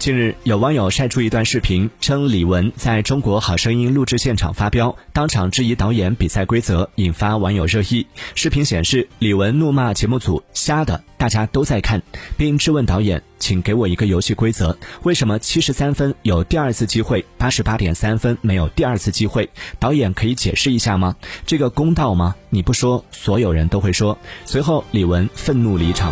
[0.00, 8.06] 近日有网友晒出一段视频称李玟在中国好声音录制现场发飙当场质疑导演比赛规则引发网友热议。
[8.34, 12.00] 视频显示李玟怒骂节目组瞎的大家都在看
[12.38, 19.50] 并质问导演请给我一个游戏规则为什么七十三分有第二次机会八十八点三分没有第二次机会？
[19.78, 21.14] 导演可以解释一下吗？
[21.44, 22.34] 这个公道吗？
[22.48, 24.16] 你不说所有人都会说。
[24.46, 26.10] 随后李玟愤怒离场。